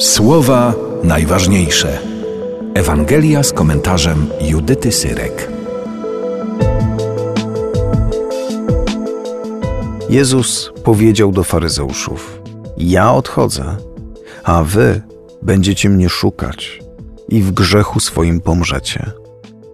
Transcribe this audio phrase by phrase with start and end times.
[0.00, 0.74] Słowa
[1.04, 1.98] najważniejsze.
[2.74, 5.52] Ewangelia z komentarzem Judyty Syrek.
[10.10, 12.42] Jezus powiedział do faryzeuszów:
[12.76, 13.76] Ja odchodzę,
[14.44, 15.02] a wy
[15.42, 16.82] będziecie mnie szukać
[17.28, 19.10] i w grzechu swoim pomrzecie.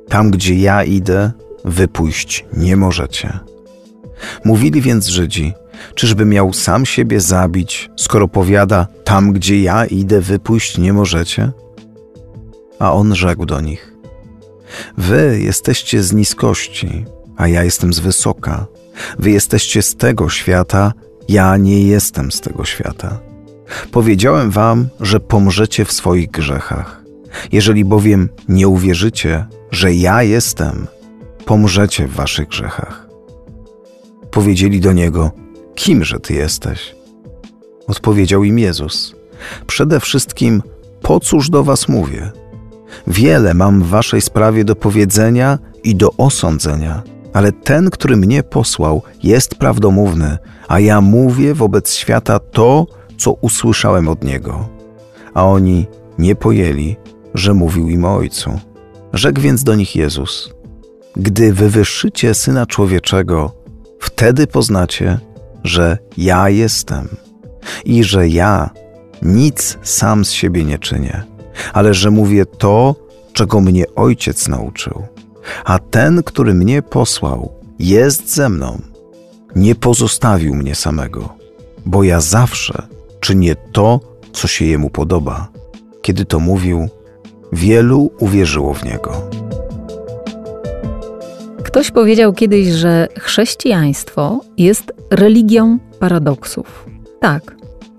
[0.08, 1.32] Tam, gdzie ja idę,
[1.64, 3.38] wy pójść nie możecie.
[4.44, 5.52] Mówili więc Żydzi:
[5.94, 11.52] Czyżby miał sam siebie zabić, skoro powiada: Tam, gdzie ja idę, wy pójść nie możecie?
[12.78, 13.96] A on rzekł do nich:
[14.98, 17.04] Wy jesteście z niskości,
[17.36, 18.66] a ja jestem z wysoka.
[19.18, 20.92] Wy jesteście z tego świata,
[21.28, 23.20] ja nie jestem z tego świata.
[23.90, 27.02] Powiedziałem wam, że pomrzecie w swoich grzechach.
[27.52, 30.86] Jeżeli bowiem nie uwierzycie, że ja jestem,
[31.44, 33.06] pomrzecie w waszych grzechach.
[34.30, 35.32] Powiedzieli do niego:
[35.76, 36.94] Kimże ty jesteś?
[37.86, 39.14] Odpowiedział im Jezus:
[39.66, 40.62] Przede wszystkim,
[41.02, 42.30] po cóż do was mówię?
[43.06, 47.02] Wiele mam w waszej sprawie do powiedzenia i do osądzenia,
[47.32, 52.86] ale ten, który mnie posłał, jest prawdomówny, a ja mówię wobec świata to,
[53.18, 54.68] co usłyszałem od niego.
[55.34, 55.86] A oni
[56.18, 56.96] nie pojęli,
[57.34, 58.60] że mówił im o Ojcu.
[59.12, 60.54] Rzekł więc do nich Jezus:
[61.16, 63.52] Gdy wywyższycie syna człowieczego,
[64.00, 65.18] wtedy poznacie,
[65.66, 67.08] że ja jestem
[67.84, 68.70] i że ja
[69.22, 71.22] nic sam z siebie nie czynię,
[71.72, 72.94] ale że mówię to,
[73.32, 75.02] czego mnie ojciec nauczył.
[75.64, 78.80] A ten, który mnie posłał, jest ze mną.
[79.56, 81.34] Nie pozostawił mnie samego,
[81.86, 82.86] bo ja zawsze
[83.20, 84.00] czynię to,
[84.32, 85.48] co się jemu podoba.
[86.02, 86.88] Kiedy to mówił,
[87.52, 89.30] wielu uwierzyło w niego.
[91.76, 96.86] Ktoś powiedział kiedyś, że chrześcijaństwo jest religią paradoksów.
[97.20, 97.56] Tak,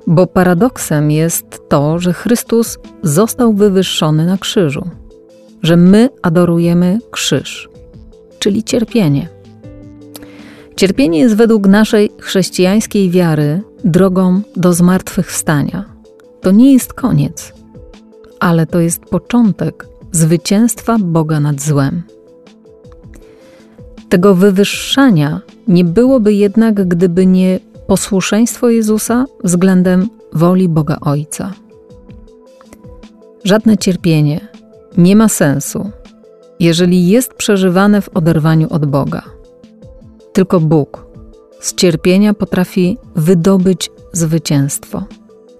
[0.07, 4.89] bo paradoksem jest to, że Chrystus został wywyższony na krzyżu,
[5.63, 7.69] że my adorujemy krzyż,
[8.39, 9.27] czyli cierpienie.
[10.75, 15.85] Cierpienie jest według naszej chrześcijańskiej wiary drogą do zmartwychwstania.
[16.41, 17.53] To nie jest koniec,
[18.39, 22.16] ale to jest początek zwycięstwa Boga nad złem.
[24.09, 31.53] Tego wywyższania nie byłoby jednak, gdyby nie posłuszeństwo Jezusa względem woli Boga Ojca.
[33.43, 34.47] Żadne cierpienie
[34.97, 35.91] nie ma sensu,
[36.59, 39.21] jeżeli jest przeżywane w oderwaniu od Boga.
[40.33, 41.05] Tylko Bóg
[41.59, 45.03] z cierpienia potrafi wydobyć zwycięstwo.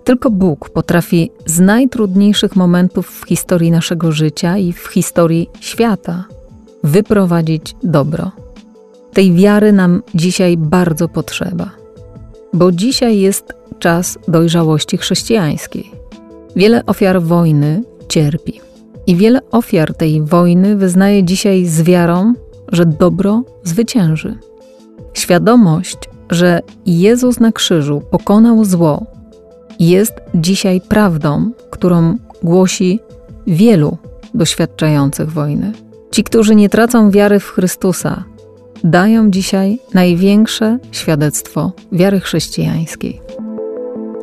[0.04, 6.26] Tylko Bóg potrafi z najtrudniejszych momentów w historii naszego życia i w historii świata
[6.84, 8.32] wyprowadzić dobro.
[9.14, 11.70] Tej wiary nam dzisiaj bardzo potrzeba,
[12.54, 15.92] bo dzisiaj jest czas dojrzałości chrześcijańskiej.
[16.56, 18.62] Wiele ofiar wojny cierpi
[19.08, 22.34] i wiele ofiar tej wojny wyznaje dzisiaj z wiarą,
[22.72, 24.38] że dobro zwycięży.
[25.14, 25.98] Świadomość,
[26.30, 29.06] że Jezus na krzyżu pokonał zło,
[29.80, 33.00] jest dzisiaj prawdą, którą głosi
[33.48, 33.98] wielu
[34.34, 35.87] doświadczających wojny.
[36.12, 38.24] Ci, którzy nie tracą wiary w Chrystusa,
[38.84, 43.22] dają dzisiaj największe świadectwo wiary chrześcijańskiej.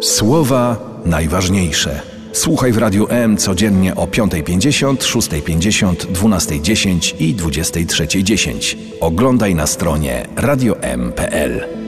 [0.00, 2.00] Słowa najważniejsze.
[2.32, 8.76] Słuchaj w Radiu M codziennie o 5.50, 6.50, 12.10 i 23.10.
[9.00, 11.83] Oglądaj na stronie radiom.pl.